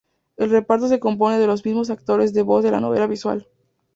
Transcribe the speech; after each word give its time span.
El 0.35 0.49
reparto 0.49 0.87
se 0.87 0.99
compone 0.99 1.37
de 1.37 1.45
los 1.45 1.63
mismos 1.63 1.91
actores 1.91 2.33
de 2.33 2.41
voz 2.41 2.63
de 2.63 2.71
la 2.71 2.79
novela 2.81 3.05
visual. 3.05 3.47